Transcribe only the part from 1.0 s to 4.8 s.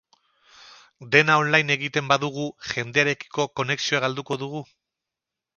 Dena online egiten badugu, jendearekiko konexioa galduko dugu?